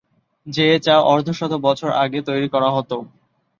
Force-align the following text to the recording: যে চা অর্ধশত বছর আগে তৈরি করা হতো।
যে 0.47 0.65
চা 0.79 0.95
অর্ধশত 1.07 1.53
বছর 1.65 1.89
আগে 2.03 2.19
তৈরি 2.21 2.47
করা 2.53 2.69
হতো। 2.71 2.97